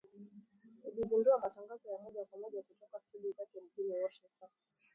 ilizindua 0.83 1.37
matangazo 1.39 1.89
ya 1.91 1.97
moja 2.03 2.25
kwa 2.25 2.39
moja 2.39 2.61
kutoka 2.63 2.99
studio 2.99 3.31
zake 3.31 3.61
mjini 3.61 3.93
Washington 4.03 4.49